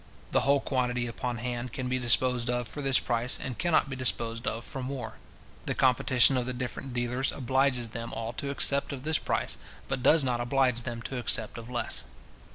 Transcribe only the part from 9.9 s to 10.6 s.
does not